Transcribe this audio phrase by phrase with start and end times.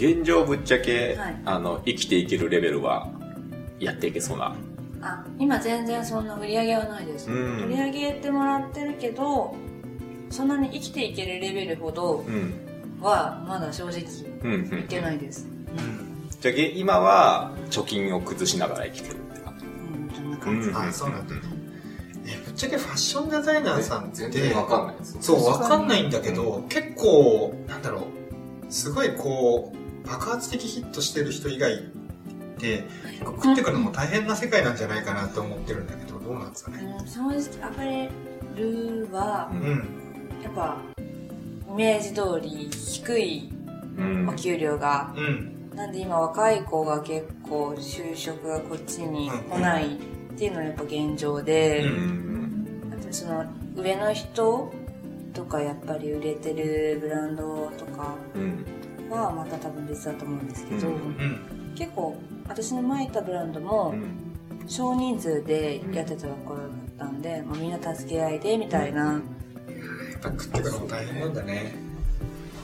[0.00, 3.10] 現状ぶっちゃけ、はいあの、生きていけるレベルは、
[3.78, 4.56] やっていけそうな。
[5.02, 9.56] あ今全然そんな売り上げはないです、うん売り上げてもらってるけど
[10.28, 12.66] そんなに生きていけるレベルほどうん。
[13.00, 14.82] はまだ正直い。
[14.88, 15.46] けないです
[16.40, 19.58] じゃあ、げ今は、貯金を崩しながら生きてるって感
[20.62, 20.68] じ。
[20.68, 21.34] うんあ、そうなんだ。
[22.26, 25.18] え、ぶっちゃけファッションデザイナーさんって、全然わかんないです。
[25.20, 29.79] そう、わかんないんだけど、結構、なんだろう、すごいこう、
[30.10, 31.78] 爆発的ヒットしてる人以外っ
[32.58, 32.84] て、
[33.20, 36.96] 食っていくのも大変な世界なんじゃないかなと思ってるんだけど、どうなんですかね？
[36.98, 37.20] うん正
[37.60, 38.10] 直アパレ
[38.56, 39.76] ルはううんん。
[40.42, 40.78] やっぱ
[41.68, 43.52] イメージ通り低い
[43.96, 45.76] うんお給料が、うん。
[45.76, 49.98] なんで今若い子が結構就職がこっちに来ないっ
[50.36, 51.84] ていうのがやっぱ現状で。
[52.92, 53.44] あとその
[53.76, 54.72] 上の人
[55.32, 58.16] とかやっぱり売れてるブランドとか
[59.10, 59.22] うん。
[59.22, 60.94] はまた多分別だと思うんですけど、うん。
[60.94, 61.74] うん。
[61.74, 62.16] 結構
[62.48, 63.94] 私の前行ったブランドも
[64.66, 69.20] 少人数でやってたところだったんで、もうみんな助け合いでみたいな、やっ
[70.20, 71.74] ぱ食っていくのも大変なんだね。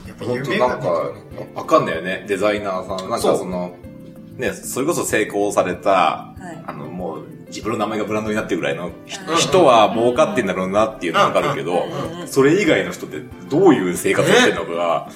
[0.07, 1.13] やっぱ本当夢がなんか、
[1.55, 3.09] わかんないよね、デザイナーさん。
[3.09, 3.75] なんかその、
[4.37, 6.63] ね、それこそ成功された、はい。
[6.65, 8.91] あの、もう、自分の名前がブランドになってるぐらいの
[9.37, 11.85] 人は儲かってんだろうなっていうのはわかるけど
[12.25, 15.09] それ以外の人ってどういう生活をしてるのかが、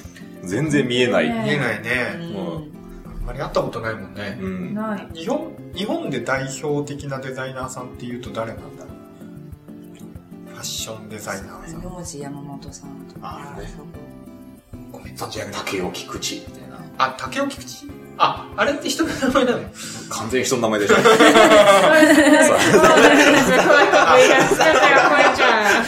[0.43, 1.29] 全然見えない。
[1.29, 2.19] ね見えないね。
[2.19, 2.71] うん
[3.05, 4.37] あんまり会ったことないもんね。
[4.41, 4.73] うん。
[4.73, 5.07] ない。
[5.13, 8.89] 日本、日本で代表的なデザイナーさんっていうと誰なんだろ
[10.47, 12.19] うファッションデザイナーさん。
[12.21, 13.85] 山本さんとかあーねそう
[14.91, 15.15] ごめん。
[15.15, 15.41] 竹
[15.81, 16.77] 尾菊池みたいな。
[16.97, 18.00] あ、竹尾菊池？
[18.23, 19.59] あ、あれって人の名前なの？
[20.09, 20.95] 完全に人の名前でしょ。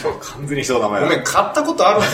[0.01, 1.07] そう完全に人の名前だ。
[1.07, 2.11] ごめん、買ったことあるんだよ。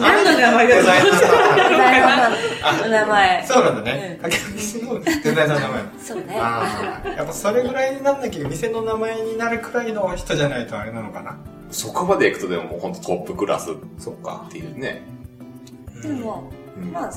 [0.00, 1.20] 何の名前だデザイナーさ
[1.56, 2.28] デザイナー
[2.60, 3.46] さんの名前ん。
[3.46, 4.18] そうなんだね。
[4.20, 5.82] 竹尾菊池のデザイナーの名前。
[5.98, 11.38] そうねああ、やっぱそれぐらいになんなきゃ店の名前になるくらいの人じゃないとあれなのかな？
[11.70, 13.70] そこまで行くとでももう本当トップクラス。
[13.98, 14.44] そっか。
[14.48, 15.02] っていうね。
[16.02, 17.12] でも、うんまあ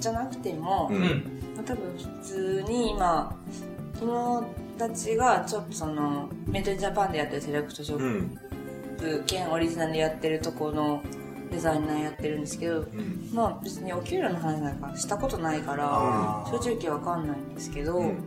[0.00, 3.36] じゃなくても、ううん多分普通に今
[3.98, 4.44] 友
[4.78, 8.38] 達がちょっとそのメイドジャパンでやってるセレクトショッうん。
[8.98, 11.02] プ兼オリジナルでやってるとこの
[11.50, 13.30] デザイナーやってるんですけどうん。
[13.32, 15.84] まあ別にお給料の話なんかしたことないから
[16.50, 18.18] 正直わかんないんですけど、うん。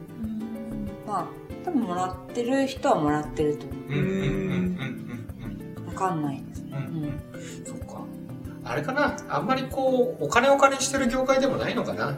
[1.08, 1.28] まあ
[1.66, 3.80] 多分もらってる人はもらってると思う。
[5.88, 7.04] わかんないですね、うん。
[7.04, 7.20] うん。
[8.66, 9.16] あれかな？
[9.30, 12.12] あんまりこう、お金お金してる業界でもないのかな？
[12.12, 12.18] ね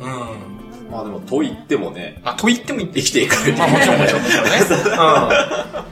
[0.00, 0.90] うん。
[0.90, 3.58] まあでも、と言ってもね、あ、と言っても言って生きていかれる。
[3.58, 4.50] まあもちろんもちろんですよね。
[5.84, 5.90] うん。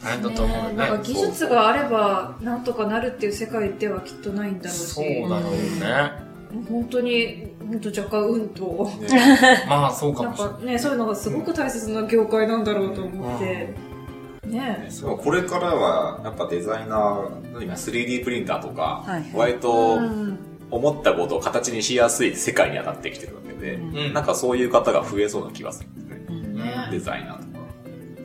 [0.00, 0.74] 大変だと思うよね。
[0.76, 6.28] なんか技術があればなんとかなるっていう世界ではきっとないんだろうしそうだろうね。
[6.70, 8.90] 本当に本当若干運と
[9.68, 10.54] まあそうかなんもしれない。
[10.54, 13.74] かねそういうのがすごく大切な業界なんだろうと思って
[14.48, 20.38] ねでもこれからは、やっぱデザイナー、今 3D プリンターとか、はい割うとん
[20.70, 26.24] 思ったことを形にしやすい世界にはなってきてるわけで、うんなんかそういう方が増えそうな気がするんですね。
[26.28, 27.64] うんねデザイナーとか。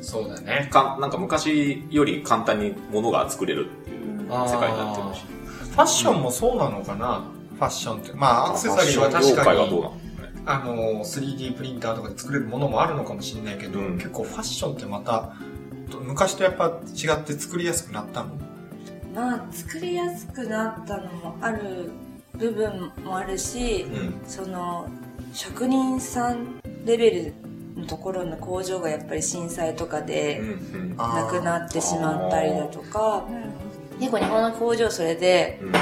[0.01, 0.67] そうだね。
[0.72, 5.23] かなんか昔より簡単に物が作れるっていう世界になってるし。
[5.72, 7.23] ファッションもそうなのかな？
[7.55, 8.13] ファッションって。
[8.13, 10.03] まあアクセサリーは確か業界がどうに、なのね。
[10.45, 15.34] あの、3D プリンターとかで作れるものもあるのかもしれないけど、うん結構ファッションってまた、
[16.01, 18.35] 昔とやっぱ違って作りやすくなったの？
[19.16, 21.91] まあ作りやすくなったのもある
[22.38, 24.22] 部分もあるし、うん。
[24.27, 24.89] その
[25.33, 27.33] 職人さんレベル
[27.75, 30.41] のところの工場がやっぱり震災とかうんで
[30.97, 33.45] なくなってしまったりだとかなる
[33.99, 35.73] 結構日本の工場それでうん。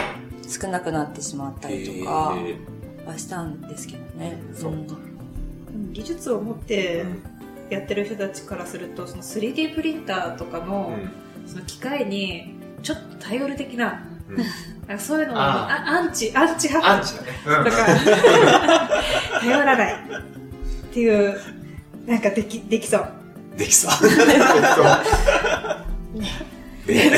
[0.49, 2.57] 少なくなってしまったりとかへ
[3.05, 4.97] はしたんですけどね、そうか。
[5.93, 7.05] 技術を持って
[7.71, 11.11] やってる人たちからするとその 3D プリンターとかーのうん。
[11.47, 12.53] その機械に
[12.83, 14.37] ちょっと頼る的なうん。
[14.87, 17.27] なんかそういうのもああアンチアンチア派ンチだね。
[17.45, 17.63] うん。
[17.63, 18.89] だから
[19.41, 19.97] 頼らないっ
[20.93, 21.39] ていう
[22.05, 23.07] なんかできできそう。
[23.57, 23.91] できそう。
[26.87, 27.15] で、ボ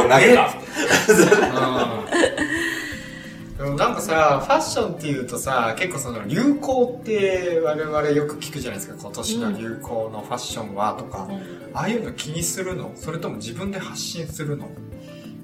[0.00, 0.54] ール投げた。
[4.04, 8.96] さ、ファッションっていうとさ、結構その流行って我々よく聞くじゃないですか。
[9.00, 11.28] 今年の流行のファッションはとか。
[11.72, 12.92] ああいうの気にするの？
[12.94, 14.68] それとも自分で発信するの？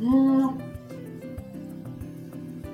[0.00, 0.58] うん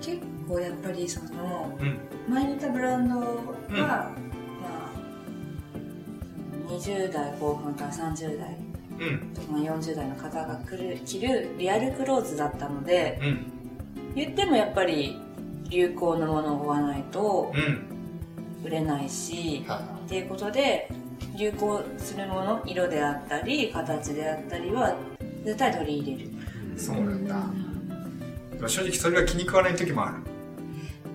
[0.01, 1.99] 結構やっぱりそのうん。
[2.29, 3.27] 前にいたブランドが、
[3.69, 4.11] うんまあ
[6.69, 8.57] 20代後半から30代
[8.99, 9.31] うん。
[9.35, 13.53] とかまあ40代の方が来る着るリアルクローズだったのでうん。
[14.15, 15.21] 言ってもやっぱり
[15.69, 17.97] 流行のものを追わないとうん。
[18.65, 19.77] 売れないし、は
[20.07, 20.91] っていうことで
[21.37, 24.97] 流行するもの色であったり形であったりは
[25.45, 26.33] 絶対取り入れる、い。
[26.77, 27.47] そうなんだ。
[28.57, 30.17] でも正直それが気に食わない時もある。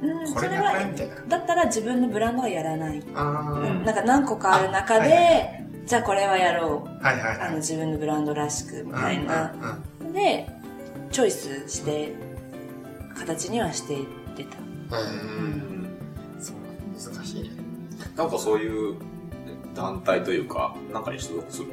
[0.07, 1.15] うん、これがそれはこれみたいな。
[1.27, 7.09] だったら自分のブランドはやらない、あうんなんか何個かある中で、あはいはいじゃあこれはやろうあ。
[7.09, 7.47] はいはいはい。
[7.47, 9.51] あの自分のブランドらしくみたいな、
[9.99, 10.49] うんうんで
[11.11, 12.13] チョイスして
[13.17, 14.57] 形にはしていってた
[14.97, 15.87] うんうん。
[16.39, 16.55] そう。
[17.13, 17.43] 難しい。
[17.43, 17.49] ね。
[18.15, 18.95] なんかそういう
[19.73, 21.67] 団体というか、なんかに所属する？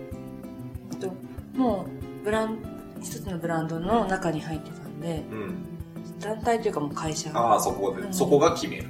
[1.01, 1.13] と
[1.55, 1.87] も
[2.23, 2.59] うブラン
[3.01, 5.55] 一つのブランドの中に入ってたんでうん。
[6.21, 7.31] 団体というかもう会社。
[7.33, 8.13] ああ、そこで、うん。
[8.13, 8.85] そこが決める。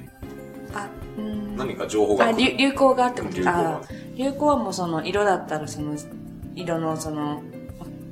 [0.73, 1.55] あうん。
[1.57, 3.81] 何か情報があ流流行がってこと流行があ
[4.15, 5.95] 流行はもうその色だったらその
[6.55, 7.43] 色のその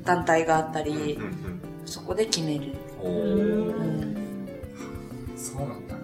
[0.04, 4.07] 団体があったり、うんうんそこで決める、おうーん、
[5.58, 5.94] そうなんだ。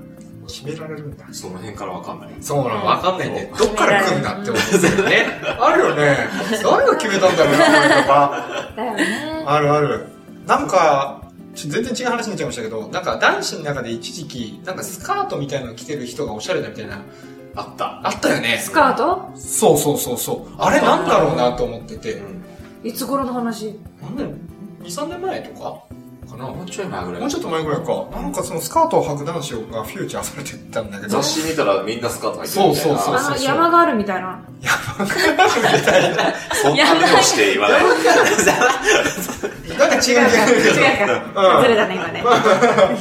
[0.49, 1.25] 決められるんだ。
[1.33, 2.31] その辺からわかんない。
[2.41, 3.53] そうなの、わかんないね。
[3.57, 5.27] どっから来んだって思ってるよね。
[5.61, 6.17] あるよね。
[6.63, 8.73] 誰が決めたんだろうな、これとか。
[8.77, 9.45] だよね。
[9.47, 10.07] あるある。
[10.47, 11.23] なんか、
[11.55, 17.01] ちょ全然違う話になっちゃいましたけど、なんか男子の中で一時期、なんかスカートみたいなの着てる人がおしゃれだみたいな、
[17.55, 18.01] あった。
[18.07, 18.59] あったよね。
[18.61, 19.31] スカート？
[19.37, 20.55] そうそうそうそう。
[20.59, 22.21] あれなんだろうなと思ってて。
[22.83, 23.79] いつ頃の話？
[24.03, 24.31] なんだよ。
[24.83, 25.79] 2、3年前とか？
[26.37, 27.21] かなもうちょい前ぐらい。
[27.21, 28.07] もうちょっと前ぐらいか。
[28.13, 31.09] なんかそのスカートを履く男子がフューチャーされてたんだけど。
[31.09, 32.95] 雑誌見たらみんなスカート履いてるみたいな。
[32.95, 34.41] そうそうそうあの、山があるみたいな。
[36.63, 37.83] そんな目をして言わない。
[39.79, 40.75] なんか違う違う違う。
[40.75, 40.87] 違
[41.31, 41.63] うか。
[41.63, 42.25] ずれたね、今ね。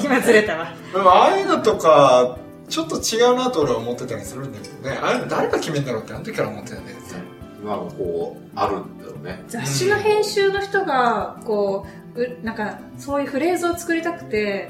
[0.04, 0.68] 今ずれたわ。
[0.92, 2.38] でもああいうのとか、
[2.70, 4.98] ちょっと違うなと俺は思ってたりするんだけどね。
[5.02, 7.16] ああいうの誰が決めんだろうってあの時から思ってたんだけどさ。
[7.64, 9.42] まあ、こう、あるんだろうね。
[9.48, 14.70] 雑誌の編集の人が、こう、うなんか、そういうフレーズを作りたくて、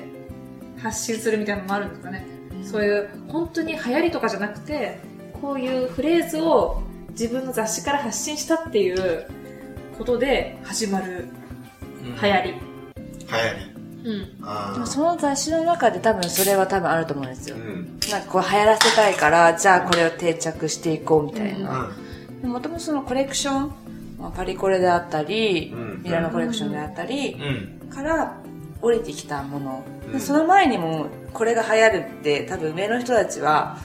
[0.77, 2.25] 発信するみたいなのもあるんですかね。
[2.63, 4.99] そういう、本当に流行りとかじゃなくて、
[5.41, 6.81] こういうフレーズを
[7.11, 9.27] 自分の雑誌から発信したっていう
[9.97, 11.27] ことで始まる
[12.21, 12.49] 流行り。
[12.51, 12.63] 流行
[14.03, 14.09] り。
[14.09, 14.37] うん。
[14.41, 17.99] あでもその雑誌の中で多分それは多分あると思うんですよ、うん。
[18.11, 21.91] なんかこう流行らせたいからじゃあこれを定着していこうみたいな、
[22.43, 23.73] うもともとそのコレクション、
[24.23, 27.41] まあ、パリコレであったり、うんミラノコレクションであったり、ん。
[27.41, 27.89] うん。
[27.89, 28.37] から
[28.81, 33.77] 降りてきたもの、うんでその前にもこれが流行るって多分上の人たちは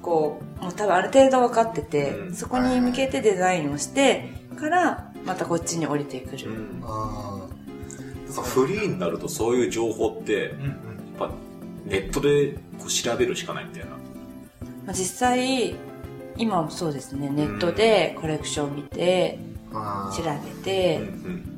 [0.00, 6.82] こうもう多分ある程度分かってて、うんそこに向けてデザインをしてからまたこっちに降りてくる、うん。
[6.84, 7.48] あ
[8.26, 10.62] なんかフリーになるとそういう情報って、あ。
[10.62, 11.30] うんやっぱ
[11.86, 13.90] ネットでこう調べるしかないみたいな。
[13.90, 13.96] ま
[14.88, 15.74] あ、実際
[16.36, 19.51] 今もそうですねネットでコレクション見てうん。
[19.51, 20.40] あ調あ。
[20.44, 21.06] べてうん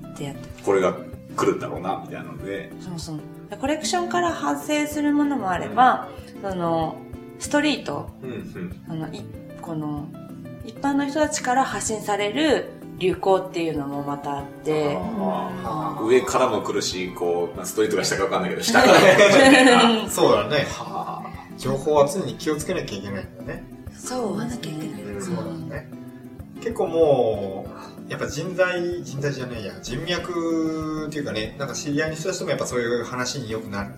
[0.05, 0.11] うん。
[0.13, 0.95] ってやってこれが
[1.37, 2.71] 来るんだろうな、みたいなので。
[2.81, 3.21] そうそう
[3.51, 6.09] でコレクションから発生するものもあれば、
[6.43, 6.97] その
[7.39, 8.85] ストリートうんうん。
[8.89, 9.23] あのい
[9.61, 10.09] この
[10.65, 14.97] 一般の人たちから発信される流行っていうのもまたあって
[16.03, 20.09] 上からも来るし、こう、まあストリートが下かわかんないけど、下からも来るみたいな。
[20.11, 20.67] そうだね。
[20.71, 21.23] は
[21.59, 23.65] 情報は常に気をつけなきゃいけないんだね。
[23.97, 25.43] そう追わなきゃいけないうんそうだ
[25.77, 25.91] ね。
[26.61, 33.95] 結構もう、やっぱ人材、人材じゃないや、人脈っていうかね、なんか知り合いの人たちともやっぱそういう話によくなる。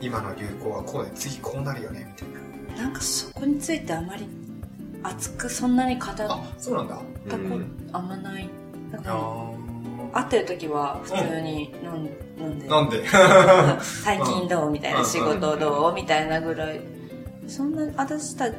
[0.00, 2.82] 今の流行はこうで、次こうなるよね、みたいな。
[2.84, 4.26] なんかそこについてあまり
[5.02, 6.96] 熱くそんなに語ったこあ、そうなんだ。
[7.28, 7.90] とうん。
[7.92, 8.48] あんまない。
[8.90, 9.50] なんかあ
[10.12, 12.66] 会ってる時は普通に飲んで？
[12.66, 13.04] なんで？
[14.02, 16.80] 最近どうみたいなうん仕事どうみたいなぐらい。
[17.46, 18.54] そんな私たち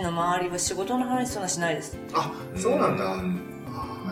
[0.00, 1.96] の周りは仕事の話そんなしないです。
[2.14, 3.16] あ、そうなんだ。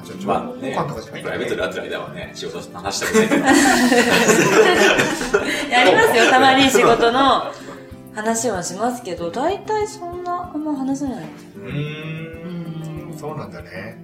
[0.07, 1.63] じゃあ情まあね、換とかじゃないんだプライベートでね。
[1.63, 3.45] 会ってる間はね、仕事の話したくないけど。
[5.71, 7.53] やりますよたまに仕事の
[8.15, 11.25] 話はしますけど大体そんなあんま話せない
[11.57, 13.99] うーん、そうなんだね。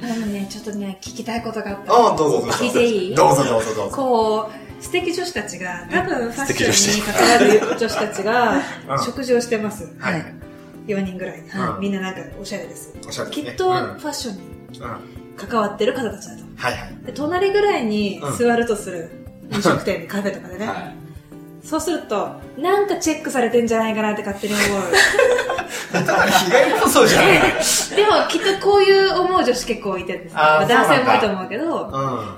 [0.00, 1.92] でもね、ちょっとね、聞きたいことがあった。
[1.92, 2.56] ああ、どうぞどうぞ。
[2.64, 3.14] 聞いていい？
[3.14, 3.96] どうぞどうぞどうぞ。
[3.96, 4.50] こ
[4.80, 7.38] う、素敵女子たちが、多分ファッションに関わ
[7.72, 9.88] る女子たちがうん、食事をしてます。
[9.98, 10.24] はい。
[10.88, 11.38] 4人ぐらい。
[11.38, 11.42] う
[11.78, 12.92] んみんななんかおしゃれです。
[13.08, 13.46] おしゃれですね。
[13.46, 14.53] きっとフうんァッションにうん。
[15.36, 16.42] 関わってる方たちだと。
[16.56, 17.06] はいはい。
[17.06, 19.10] で、隣ぐらいに座るとする。
[19.50, 20.66] 飲食店にカフェとかでね。
[20.66, 20.94] はい。
[21.62, 24.82] そうすると、なんかチェックされてんじゃないかなって勝手に思う。
[25.92, 27.40] ただ被害こそじゃない。
[27.96, 30.40] でも、きっとこういう思う女子結構いてですね。
[30.40, 31.90] あーまあ男性も多いと思うけど、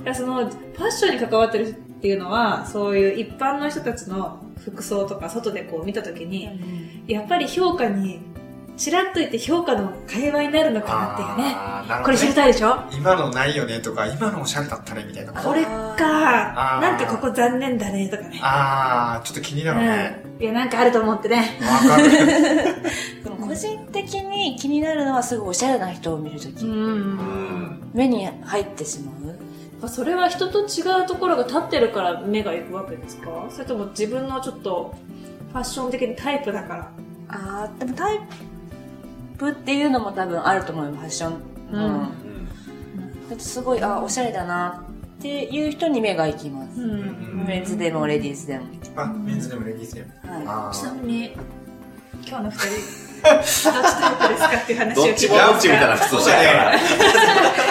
[0.07, 0.15] うん。
[0.15, 8.21] そのファッションに関わってるっていうのはそういう一般の人たちの服装とか外でこう見た時にやっぱり評価に
[8.77, 11.55] ちらっと言って評価の会話になるのかなっていうね。
[11.55, 12.77] ねこれ知りたいでしょ？
[12.93, 15.33] 今のないよねとか、今のおしゃれだったねみたいな。
[15.33, 18.39] これかなんかここ残念だねとかね。
[18.43, 20.23] あー、ちょっと気になるね。
[20.37, 20.43] うん。
[20.43, 21.59] いや、なんかあると思ってね。
[21.63, 22.11] わかる。
[23.25, 26.65] でも個人的に気になるのはすごいおしゃれな人を見るとき。
[27.95, 29.37] 目に入ってしまう？
[29.81, 33.31] まあそれは人と違うところが立ってるから目が行くわけですか？
[33.51, 34.95] それとも自分のちょっと
[35.53, 36.91] ファッション的にタイプだから。
[37.29, 38.25] あー、でもタイプ
[39.51, 41.35] っていうのも多分あると思うよ、ファッション。
[41.73, 41.91] うんうん。
[41.91, 43.29] うん。
[43.29, 44.85] だってすごい、あ、おしゃれだな
[45.19, 46.81] っていう人に目が行きます。
[46.81, 47.45] うん。
[47.47, 48.67] メンズでもレディースでも。
[48.97, 50.09] あ、メンズでもレディースでも。
[50.47, 51.37] はあちなーみに、
[52.27, 56.79] 今日の二人、どっちタイプですかっていう話をどっちもどっちみたいな服装してるから。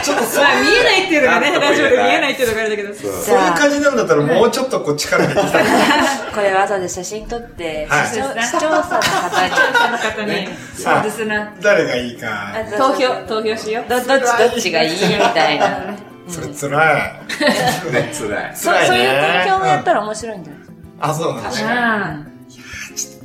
[0.03, 2.93] ちょっとそうまあ見えないっていうのがね、ラジオで見言えないっていうのがあれだけど。
[2.93, 3.13] そうい。
[3.23, 5.59] そう感じなんだったらもうちょっとこう力入ってきた。
[6.35, 11.53] これは後で写真撮って、はい視聴視聴者の方に、その方に、ねそうですな。
[11.61, 12.53] 誰がいいか。
[12.77, 13.89] 投票、投票しよう。
[13.89, 14.99] ど、どっち、どっちがいいみ
[15.33, 15.95] たいな。
[16.27, 17.91] それ辛い。
[17.91, 18.55] ね、辛い。
[18.55, 20.61] そ辛いねそういう投票もやったら面白いんじゃない？
[20.99, 21.55] あ、そうなんだね。
[21.63, 22.17] あ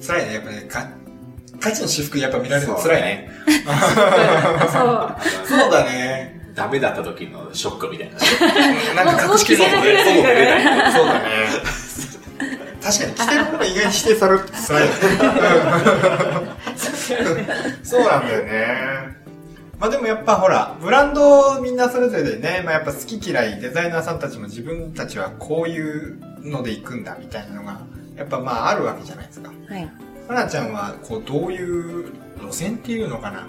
[0.06, 0.34] 辛いね。
[0.34, 0.66] やっぱね、
[1.60, 3.30] か、価値の私服やっぱ見られるの辛いね。
[3.66, 6.40] あ、そうだね。
[6.54, 9.04] ダメだった時のショックみたいな。
[9.04, 9.70] なんか隠しきれない
[10.92, 11.28] そうだね。
[12.82, 14.88] 確かに着てるものが意外に否定されるって辛い。
[17.84, 19.20] そうなんだよね。
[19.78, 27.80] まあでもやっぱほら、ブランドみんなそれぞれでね、まあやっぱ好き嫌い、デザイナーさんたちも自分たちはこういうので行くんだみたいなのが、
[28.16, 29.50] やっぱまああるわけじゃないですか。
[29.68, 29.90] はい。
[30.30, 33.48] 花ちゃんはこうどういう路線っていうのかな？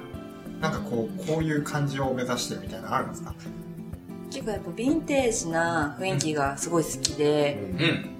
[0.59, 3.35] なんかこう、こういう感じを目指してるみたいなのあるんですか？
[4.31, 7.59] 結構やっぱヴィンテージな雰囲気がすごい好きで、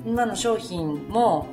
[0.05, 0.11] うん。
[0.11, 1.47] 今の商品も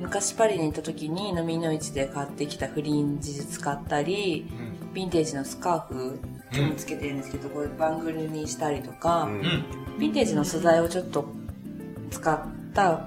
[0.00, 4.50] 昔パリに行った時に飲みの市で買ってきたフリンジ使ったり、
[4.94, 6.18] ヴィンテージのスカーフ
[6.56, 9.42] うんをつけてるんですけど、こういうバングルにしたりとか、うんうん。
[9.98, 11.26] ヴィンテージの素材をちょっと
[12.10, 12.40] 使っ
[12.72, 13.06] た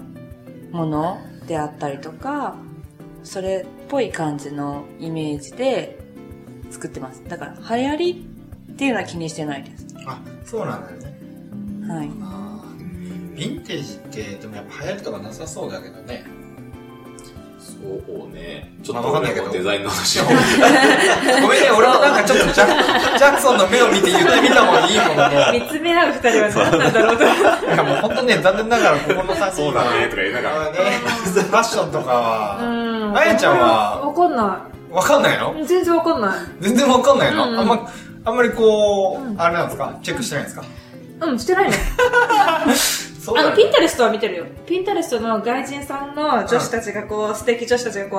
[0.71, 2.55] ものであったりとか、
[3.27, 5.99] それっぽい感じのイメージで
[6.71, 7.23] 作ってます。
[7.27, 8.27] だから流行り
[8.71, 9.85] っていうのは気にしてないです。
[10.05, 11.93] あ、そうなんだよね。
[11.93, 12.09] はい。
[12.21, 16.25] あーヴィンテージって、でもやっぱ流行りとかなさそうだけどね。
[17.67, 18.73] そうね。
[18.81, 20.23] ちょまっとあわかんないけどデザインの話を。
[21.41, 22.65] ごめんね、俺もなんかちょっとジャ
[23.19, 25.51] ジャクソンの目を見て言ってみた方がいいものの。
[25.51, 27.23] 見つめ合う二人は何なんだろうと。
[27.23, 27.27] い
[27.77, 30.77] やもう本当ね、残念ながらここの3人そうだねとか言いながらね、
[31.33, 32.86] ファッションとかは、うん。
[33.17, 34.01] あやちゃんは？
[34.01, 35.59] わかんなわかんないの？
[35.59, 35.65] い。
[35.65, 36.37] 全然わかんない。
[36.61, 37.89] 全然わかんないの、うんあんま、
[38.25, 39.99] あんまりこう、うんあれなんですか？
[40.03, 40.65] チェックしてないんですか？
[41.21, 41.77] うん、してないね。
[43.19, 44.45] そうあの、ピンタレストは見てるよ。
[44.65, 48.17] ピンタレストの外人さんの女子たちがこう、素敵女子たちがこ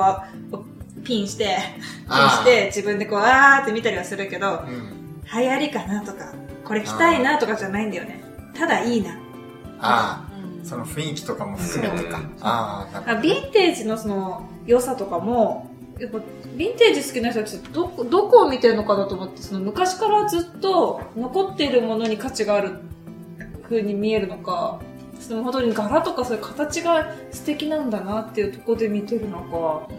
[0.51, 1.57] う、ピンして、
[2.07, 5.23] ピンして、自分でこう、あーって見たりはするけど、うん。
[5.33, 8.21] 流行りかなとか、これ着たいなとかじゃないんだよね。
[8.55, 9.11] ただいいな。
[9.79, 12.19] ああ、うんその雰囲気とかも含めてか。
[12.41, 15.67] ああ、ヴィンテージのその、良さとかも、
[15.99, 22.75] やっぱ、ヴィンテージ好きな人たちってどこ、どこを見てるのかなと思って、その昔からずっと残っているものに価値がある
[23.63, 24.79] 風に見えるのか、
[25.19, 29.89] その本当に柄とかそういう形が素敵なんだなっていうところで見てるのか、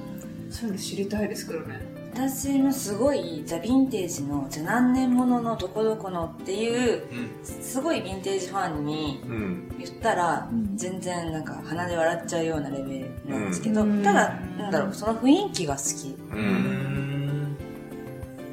[0.51, 1.81] そういうの知りたいですけどね。
[2.13, 7.17] 私もすごい、じゃあヴィンテージの、じゃあ何年もののどこどこのっていう、ど。
[7.17, 7.63] うん。
[7.63, 9.69] すごいヴィンテージファンにうん。
[9.79, 16.17] 言ったら、うん全然なんか鼻で笑っちゃうようなレベルなんですけど、うんただ、なんだろう、その雰囲気が好き。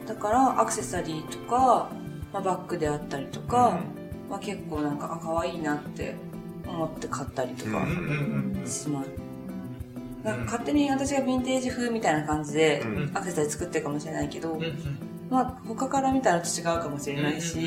[0.07, 1.89] だから、アクセサリーとか、
[2.33, 3.79] まあ、バッグであったりとか、
[4.29, 6.15] まあ、結構なんか、あ、可愛いなって
[6.67, 7.85] 思って買ったりとか
[8.65, 9.09] します。
[10.27, 13.11] なんか勝手に私がヴィンテージ風みたいな感じでうん。
[13.13, 14.59] アクセサリー作ってるかもしれないけど、
[15.29, 17.61] まあ他から見たらちょっと違うかもしれないし、う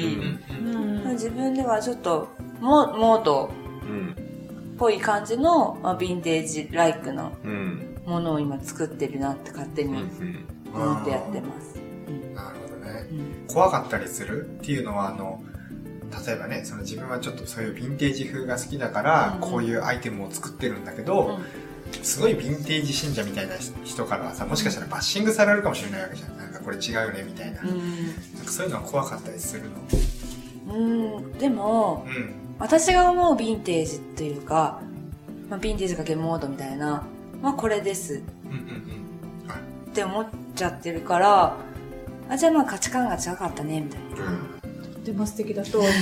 [0.63, 2.29] んうんまあ自分ではちょっと
[2.61, 3.51] モモード
[3.83, 4.11] うん。
[4.11, 7.97] っぽい感じの、まあ、ヴィンテージライクのうん。
[8.07, 9.95] ものを今作ってるなって勝手に
[10.73, 11.79] 思ってやってます。
[12.35, 13.07] なるほどね。
[13.11, 13.55] うん。
[13.55, 15.43] 怖かったりするっていうのは、あの、
[16.27, 21.39] 例えばね、その自分はちょっとそういうヴィンテージ風が好きだから、うんこういうアイテムを作ってるんだけど、
[22.03, 23.55] すごいヴィンテージ信者みたいな
[23.85, 26.39] 人からはさ、もしかしたらバッシングされるかもしれないわけじゃん。
[26.39, 27.63] なんかこれ違うよね、みたいな。
[27.63, 29.65] なんうんかそういうのは怖かったりする
[30.69, 30.75] の？
[30.75, 32.35] うん、うんでも、うん。
[32.59, 34.81] 私が思うヴィンテージっていうか、
[35.49, 37.07] まあ、ヴィンテージかけモードみたいな、
[37.43, 38.61] まあこれですうんうんう
[39.47, 39.49] ん。
[39.49, 39.59] はい。
[39.59, 41.57] って思っちゃってるから、
[42.29, 44.31] あ、じゃあまあ価値観が違かったね、みたいな。
[44.31, 44.95] うん。
[44.95, 45.93] とても素敵だと思う。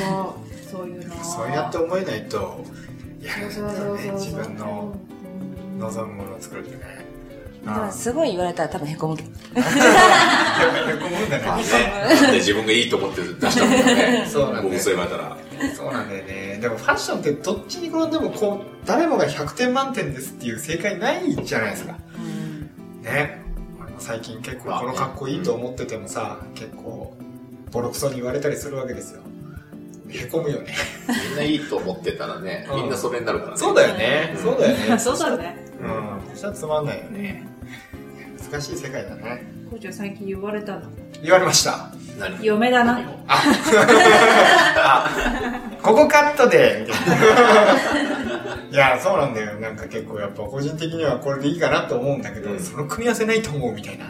[0.70, 1.24] そういうのは。
[1.24, 2.64] そうやって思えないと、
[3.22, 4.94] やるんだよね、自分の
[5.78, 7.18] 望むものを作るってね。
[7.64, 9.28] でもすごい言われたら多分へこむけど。
[9.28, 11.44] へこむんだね。
[11.44, 14.26] だって自分がいいと思って出したもんね。
[14.28, 15.36] そうなんだ言われたら。
[15.76, 16.58] そうなんだよね。
[16.60, 21.92] でもファッションってどっちに転んでもこう、誰もが100点満点ですっていう正解ないじゃないですか。
[23.02, 23.42] ね。
[23.80, 27.16] 俺も最近結構この格好いいと思っててもさ、結構、
[27.72, 29.22] ボロクソに言われたりするわけですよ。
[30.10, 30.74] へこむよね。
[31.28, 33.58] みんないいと思ってたらね、みんなそれになるからね。
[33.58, 34.36] そうだよね。
[34.40, 34.98] そうだよね。
[34.98, 35.67] そうだね。
[35.80, 36.30] うん。
[36.30, 37.46] そしたらつまんないよね。
[38.50, 39.44] 難しい世界だね。
[39.70, 40.88] コーチは最近言われたの？
[41.22, 41.90] 言われました。
[42.18, 42.42] 何？
[42.44, 43.00] 嫁だな。
[45.82, 47.16] ここカットでみたいな
[48.70, 49.58] いや、そうなんだよ。
[49.60, 54.06] なんか結構やっぱ個人的にはこれでいいかなと思うんだけど、うんその組み合わせないと思うみたいな。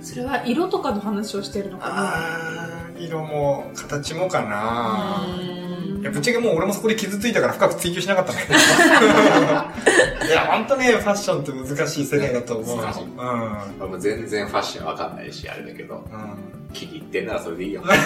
[0.00, 1.94] それは色とかの話をしてるのかな？
[1.96, 5.26] あー、色も形もかな。
[5.40, 8.54] いや、ぶっちゃけもう俺もそこで傷ついたから深く追求しなかったんだけど。
[10.26, 12.82] いや、ほんとね、ファッションって難しい世界だと思うの。
[12.82, 16.20] 難しいまあもう全然ファッションわかんないし、あれだけど、うん。
[16.20, 16.58] うん。
[16.72, 17.82] 気に入ってんならそれでいいよ。
[17.82, 17.94] そう。
[17.94, 17.96] や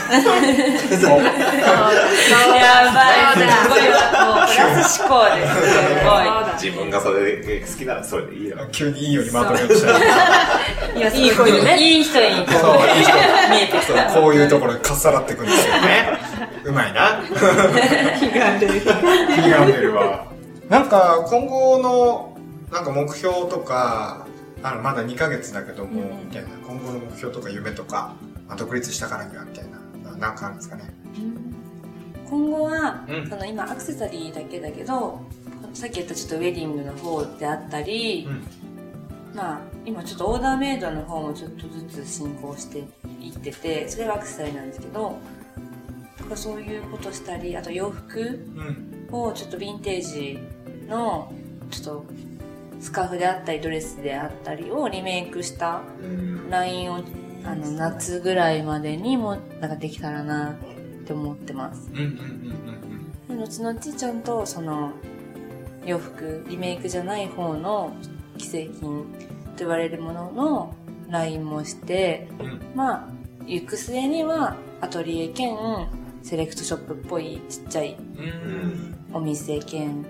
[2.95, 3.35] ばい。
[3.35, 4.27] すごいわ。
[4.27, 5.55] もうプラス思考です。
[5.73, 8.57] すご自分がそれで好きならそれでいいよ。
[8.71, 9.99] 急にいいようにまとめようとしたら。
[9.99, 10.03] い。
[10.97, 11.77] いや、いい子にね。
[11.81, 13.13] いい人にこそうう、いい人
[13.51, 14.05] 見えてきた。
[14.15, 16.52] こういうところでかっさらってくんですよね。
[16.65, 17.23] うまいな。
[18.19, 18.81] 気が出る。
[18.81, 18.87] 気
[19.51, 20.27] が出るわ。
[20.69, 22.37] なんか、今後の、
[22.73, 24.27] なんか目標とか、
[24.63, 28.15] あの、まだ2ヶ月だけども、うんみたいな、今後の目標とか夢とか、
[28.49, 29.65] まあ、独立したからには、みたい
[30.05, 30.85] な、ななんかあるんですかね。
[32.29, 35.21] 今後は、うんその今アクセサリーだけだけど、
[35.75, 38.43] さっき言ったちょっとウェディングの方であったり、うん。
[39.35, 42.85] まあ、今ちょっとオーダーメイドの方もちょっとずつ進行して
[43.21, 45.19] いってて、それがアクセサリーなんですけど、
[46.23, 49.09] とかそういうことしたり、あと洋服うん。
[49.11, 50.39] をちょっとヴィンテージ
[50.89, 51.33] の、
[51.71, 52.07] ちょっと
[52.81, 56.51] スカーフであったりドレスであったりをリメイクしたうん。
[56.51, 57.01] ラインを
[57.45, 60.55] あの夏ぐらいまでにもなんかできたらなっ
[61.05, 61.91] て思ってます。
[63.29, 64.93] 後々ちゃんとその
[65.85, 67.95] 洋服リメイクじゃない方の
[68.39, 69.05] 既製品
[69.57, 70.75] と言われるものの
[71.09, 72.29] ラインもして。
[72.75, 75.57] まあ行く末にはアトリエ兼
[76.23, 78.95] セレクトショップっぽいちっちゃいうん。
[79.13, 80.05] お店兼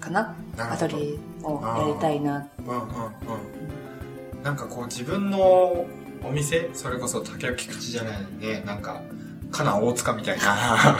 [0.00, 0.36] かな？
[0.58, 4.42] アトリエをやりたいなうんうんうん。
[4.42, 5.86] なんかこう自分の
[6.22, 9.00] お店、それこそ竹内口じゃないんで、なんか、
[9.50, 10.96] かな大塚みたいな、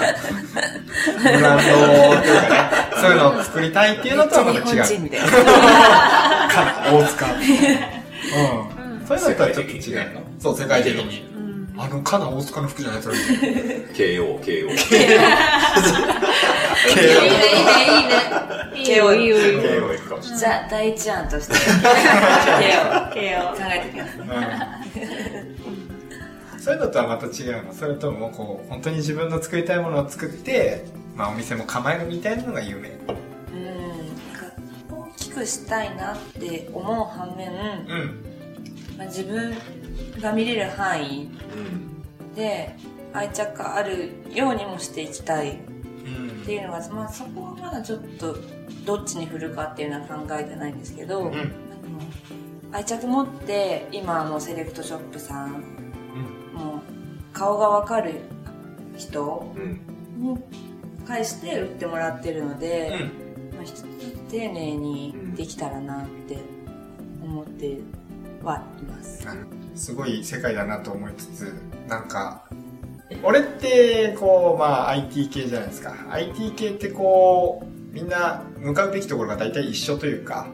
[1.23, 1.63] ブランド
[2.19, 4.65] っていうかね、そういうのを作りたいっていうのとはまた違う。
[4.67, 5.27] 日本人みたいな
[6.49, 7.27] かな大塚。
[7.27, 9.07] うん。
[9.07, 10.21] そういうのとはちょっと違うの。
[10.39, 11.30] そう、世界的に。
[11.83, 13.17] あの、かな大塚の服じゃないそれ。
[13.97, 14.51] KO、KO。
[14.51, 14.85] いいねいいね
[16.85, 17.25] い
[18.05, 18.21] いね
[18.75, 19.63] いいよ、いいよ、いいよ。
[19.63, 20.41] KO 行くかもしれない。
[20.41, 21.55] ザ第一案として。
[23.15, 24.23] 手を考えてきますう
[26.59, 26.61] ん。
[26.61, 27.73] そういうのとはまた違うの。
[27.73, 30.85] それともこう本当に自分の作りたいものを作って、
[31.17, 32.91] まあ、お店も構えるみたいなのが夢。
[32.91, 32.97] うん。
[34.91, 38.23] 大きくしたいなって思う反面、うん。
[38.99, 39.55] まあ、自分
[40.21, 42.35] が見れる範囲うん。
[42.35, 42.75] で
[43.13, 45.55] 愛着があるようにもしていきたいっ
[46.07, 48.37] うんていうのが、まあ、そこはまだちょっと
[48.85, 51.53] どっちに振るかっていうのは考えてないんですけど、うん
[52.73, 55.51] 愛着持って今のセレクトショップさん
[56.55, 56.81] もう
[57.33, 58.21] 顔がわかる
[58.97, 59.81] 人うん。
[60.17, 60.39] に
[61.05, 63.11] 返して売ってもらってるので、
[63.51, 63.85] うんまあ、一つ
[64.31, 66.39] 丁寧にできたらなって
[67.25, 67.79] 思って
[68.45, 69.27] はいます。
[69.81, 71.55] すごい世界だなと思いつつ
[71.89, 72.45] なんか
[73.23, 80.47] 俺ってこうまあ IT 系じゃないですか IT 系ってこうみんな向かうべきところが大体一緒というか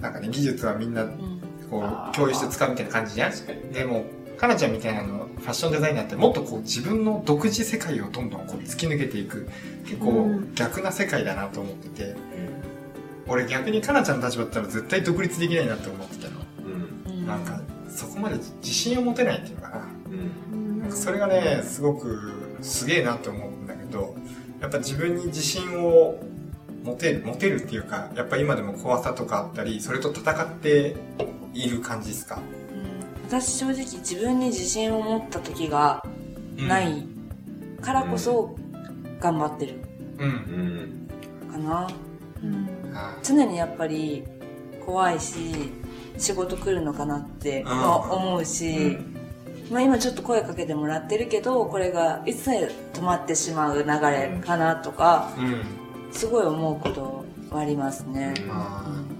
[0.00, 1.40] なんかね技術はみんなうん
[1.70, 3.72] こう共有して使うみたいな感じじゃん？
[3.72, 4.04] でも、
[4.36, 9.48] かなちゃんみたいなの、ファッションデザイナーってもっとこう自分の独自世界をどんどんこう突き抜けていく、
[9.84, 12.14] 結構うん逆な世界だなと思ってて、
[13.26, 16.40] 俺逆にかなちゃんの立場だったら絶対独立できないなって思ってたの。
[16.64, 17.12] うん。
[17.12, 17.60] うんなんか、
[17.96, 19.88] そこまで自信を持てないっていうのかな。
[20.52, 20.80] うん。
[20.80, 24.14] なんかそれがね、すごくすげえなって思うんだけど、
[24.60, 26.20] やっぱ自分に自信を
[26.84, 30.96] 持てる、持てるっていうか、やっぱ今でも怖さとかあったり、それと戦って
[31.54, 32.36] いる感じですか？
[32.36, 36.04] うん私正直自分に自信を持った時が
[36.56, 37.06] ない
[37.80, 38.54] からこそ
[39.18, 39.80] 頑張ってる
[40.18, 40.28] うん。
[40.28, 41.50] うん。
[41.50, 41.88] かな。
[42.42, 44.22] うんあ常にやっぱり
[44.84, 45.72] 怖いし、
[46.18, 48.98] 仕事来るのかなってうん思うし、
[49.70, 55.86] まあ今ちょっと声かけてもらってるけど、これがいつ止まってしまう流れかなとか、うん。
[56.12, 58.34] すごい思うことはありますね。
[58.38, 59.16] うん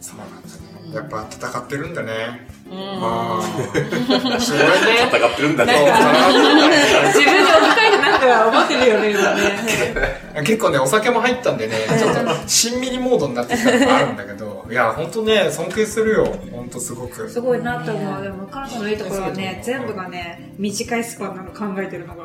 [0.00, 0.94] そうなんだね。
[0.94, 2.47] やっぱ戦ってるんだね。
[2.70, 4.66] あー それね。
[5.10, 5.72] 戦ってるんだね。
[5.72, 10.42] 自分で置き換えてなんか思ってるよね、今ね。
[10.44, 16.26] 結構ね、お酒も入ったんでね、ちょっと、しんみりモードになってきたのもあるんだけど、いや、ほんとね、尊敬するよ。
[16.52, 17.28] ほんとすごく。
[17.28, 18.22] すごいなと思う。
[18.22, 22.24] でも、彼女のいいところはね、全部がね、短いスパンなの考えてるのが。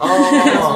[0.00, 0.06] そ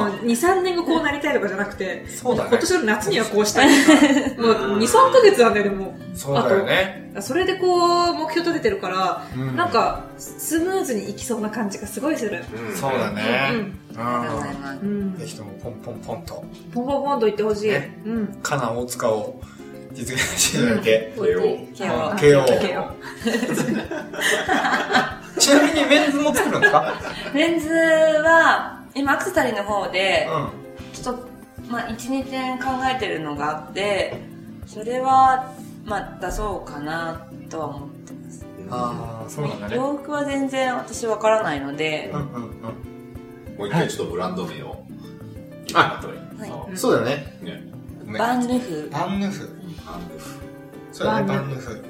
[0.05, 4.01] あの2、3年後こうなりたいとかじゃなくて、そうだね今年の夏にはこうしたいとか、
[4.41, 7.11] もう2、3ヶ月なんだよね、もあ、そうだよね。
[7.17, 7.21] う。
[7.21, 12.43] それでこう、目標立ててるから、うんなんか、スムーズにいきそうな感じがすごいする。
[12.69, 13.21] うんそうだね。
[13.51, 14.79] うんありがとうございます。
[14.83, 15.17] うん。
[15.17, 17.69] ぜひともポンポンポンと、ポンポンポンと言ってほしい。
[17.71, 18.37] ねうん。
[18.43, 19.39] カナン大塚を
[19.93, 21.13] 実現していただいて、
[21.73, 22.85] 慶応あ慶応慶応
[25.39, 26.93] ちなみにメンズも作るんですか？
[27.33, 30.27] レンズは、今アクセサリーの方で、
[30.93, 31.27] うちょっと、
[31.69, 34.21] まあ、1、2点考えてるのがあって、
[34.65, 35.53] それは、
[35.83, 38.45] まあ、出そうかなとは思ってます。
[38.45, 38.73] ん。
[38.73, 39.75] ああ、そうなんだね。
[39.75, 42.51] 洋服は全然私わからないのでう、んうんうん。
[43.57, 45.03] もう一回ちょっとブランド名を言
[45.61, 46.51] ってもらった方がいい。
[46.51, 47.37] はいあそうだね。
[47.41, 47.63] ね。
[48.05, 48.89] ねバンヌフ。
[48.91, 49.49] バンヌフ。
[49.87, 50.39] アンドフ。
[50.91, 51.85] そうだね、ババンンヌフ。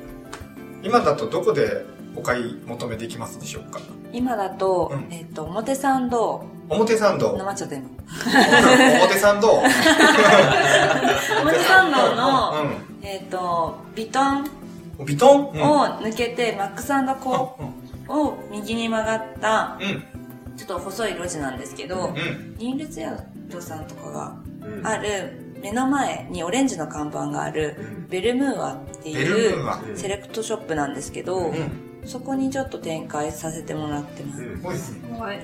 [0.84, 3.80] 今だとどこでお買い求めできますでしょうか？
[4.14, 7.36] 今だと、うんえっ、と、表参道、表参道。
[7.38, 7.90] 生ちゃってんの。
[9.04, 9.62] 表参道。
[9.62, 12.68] 表参道の、う
[13.04, 15.06] えっ、と、ビトンん。
[15.06, 15.52] ビトン？
[15.54, 15.62] うん。
[15.62, 16.88] を抜けて、マックス
[17.22, 20.04] コーを右に曲がった、うん。
[20.58, 22.58] ちょっと細い路地なんですけど、うん。
[22.58, 29.98] リンルツヤードさんとかがうんある目の前にオレンジの看板があるうんベルムーアっていう。
[29.98, 31.72] セレクトショップなんですけど、うん。
[32.06, 34.42] そこにちょっと展開させてもらってます。
[34.42, 35.38] うんほい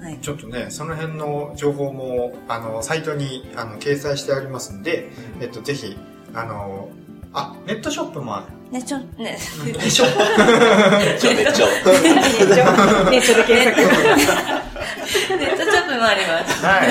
[0.00, 0.12] はい。
[0.12, 0.20] はい。
[0.20, 5.96] ちょっとね、その辺の情報も、あの、サイトに、あの、掲載してありますんで、えっと、ぜひ、
[6.34, 6.88] あの、
[7.32, 9.72] あ、ネットショップもあね、ちょ、ね、る。
[9.72, 10.12] ネットショッ
[11.84, 11.90] プ。
[13.10, 15.38] ネットで検索。
[15.38, 16.64] ネットショップもあります。
[16.64, 16.88] はい。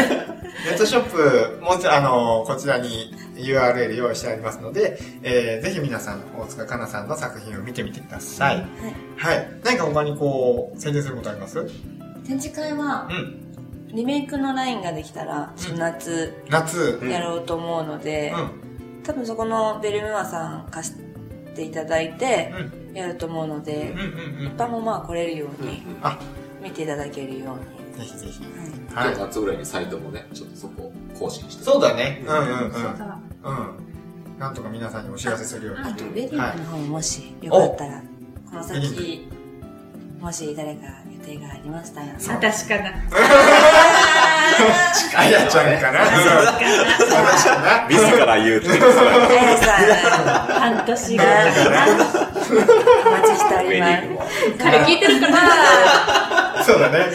[0.65, 8.65] ネットショップも、あの、こちらに URL 用意してありますので、えー、ぜひ皆さん、大塚かなさんの作品を見てみてください。
[9.17, 9.47] はい。
[9.63, 11.63] 何か他にこう、宣伝することあります？
[12.27, 13.95] 展示会はう、ん。
[13.95, 16.99] リメイクのラインができたら、うん夏夏。
[17.09, 19.01] やろうと思うので、うん。
[19.03, 20.95] 多分そこのベルムーアさん貸し
[21.55, 22.53] ていただいて、
[22.91, 22.95] うん。
[22.95, 23.99] やると思うのでうん。
[23.99, 24.39] う、ん。
[24.39, 24.57] うん一。
[24.57, 26.19] 般もまあ来れるように、あ、
[26.61, 28.05] 見ていただけるように。
[28.05, 28.43] ぜひぜひ。
[28.93, 29.15] はいはい。
[29.15, 31.63] 今日夏ぐらいにサイトもね、ちょっとそこ更新して。
[31.63, 32.23] そうだね。
[32.27, 32.71] うんうんうん。
[32.73, 33.19] そうだ。
[33.43, 34.39] うん。
[34.39, 35.83] なんとか皆さんにお知らせするように。
[35.83, 38.03] あと、ウェディングの方ももしよかったら、
[38.49, 39.27] この先、
[40.19, 42.93] もし誰か予定がありましたら、私 かな。
[45.15, 48.83] あやちゃんかな私かな自ら言うっていう。
[48.83, 49.71] あやさ
[50.59, 51.23] 半年ん、が。
[51.23, 53.79] お待ちしており。
[53.81, 54.63] ます。
[54.63, 57.05] 彼聞いてるかな そうだね。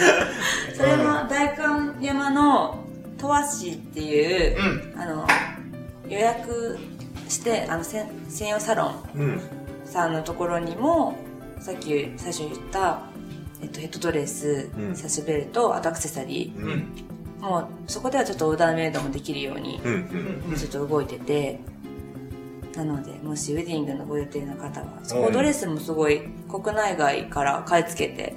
[0.77, 2.79] それも代官山の
[3.16, 4.57] 十和市っていう、
[4.94, 5.01] うん。
[5.01, 5.27] あの、
[6.09, 6.79] 予約
[7.29, 9.40] して、あの、せん専用サロンうん。
[9.85, 11.16] さんのところにも、
[11.61, 12.98] さっき最初言った、
[13.62, 16.53] えっと、ヘッドドレス、うんサッシュベルト、あとアクセサリ。
[16.57, 19.81] ー、もうそこではちょっとオーダーメイドもできるように。
[20.57, 21.61] ちょっと動いてて、
[22.77, 28.35] なので、もしウェディングのご予定の方は、そこドレスもすごい国内外から買い付けて。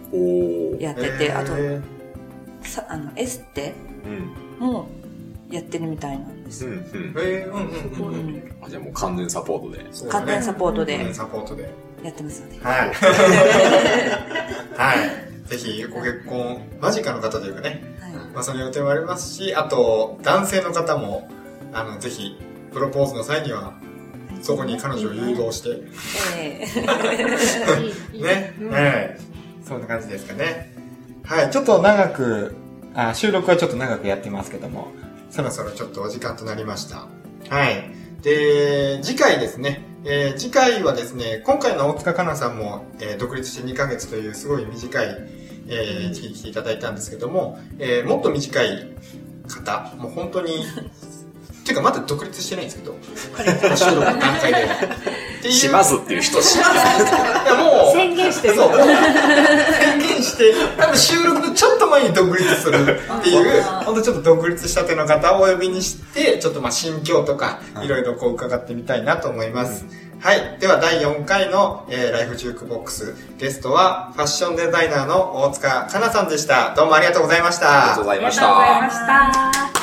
[0.80, 1.82] やってて、あとへ
[2.62, 3.74] さあのエステ
[4.60, 4.68] うん。
[4.68, 4.88] も
[5.50, 6.66] やってるみたいなんです。
[6.66, 6.74] うん。
[6.74, 6.80] うん。
[6.82, 8.26] ーえー、うんうん
[8.64, 8.70] うん。
[8.70, 10.10] じゃあもう完全サポートで。
[10.10, 11.70] 完全サポート完で全サポートで。
[12.06, 12.60] やってますので。
[12.63, 12.91] はい。
[14.78, 15.48] はい。
[15.50, 18.12] ぜひ、ご結婚、間近の方というかね、はい。
[18.34, 21.30] まあ、その予定もありますし、あと、男性の方も、
[21.74, 22.38] あの、ぜひ、
[22.72, 23.74] プロポーズの際には、
[24.41, 25.70] そこに彼女を誘導して、
[26.38, 26.68] え
[28.13, 29.20] え ね、うんええ
[29.68, 30.72] そんな感じですかね。
[31.24, 32.56] はい、ちょっと長く、
[32.94, 34.89] あ収録はちょっと長くやってますけども、
[35.32, 37.08] そろそろちょっとお時間となりました。
[37.50, 37.89] はい。
[38.22, 45.08] で、次回ですね、えー次回はですね、今回の大塚かなさんも、えー独立して2ヶ月というすごい短い、
[45.68, 48.88] えー時期に来ていただいたんですけども、えーもっと短い
[49.48, 50.63] 方、もう本当に、
[51.65, 52.95] っていうかまだ独立してないんですけど、
[53.75, 54.63] 収録の段階で。
[54.65, 62.78] っていうしますっていう人しいやもう、宣言してるそう、宣言して、多分収録のちょっと前に独立する
[63.19, 69.86] っていう、あーほんとちょっと独立したての方をお呼びにして、ちょっとまあ心境とか、はいいろいろこう伺ってみたいなと思います。
[70.19, 70.58] はい。
[70.60, 76.75] では第4回の、えーライフジュークボックス、ゲストはファッションデザイナーの大塚かなさんでした。
[76.75, 77.82] どうもありがとうございました。
[77.82, 79.54] ありがとうございましありがとうございたま。
[79.54, 79.75] した。